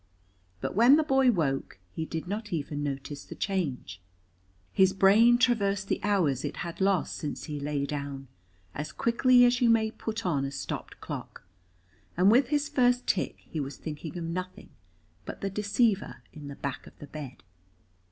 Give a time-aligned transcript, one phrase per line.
[0.61, 4.01] But when the boy woke he did not even notice the change;
[4.73, 8.27] his brain traversed the hours it had lost since he lay down
[8.73, 11.43] as quickly as you may put on a stopped clock,
[12.17, 14.69] and with his first tick he was thinking of nothing
[15.23, 17.43] but the deceiver in the back of the bed.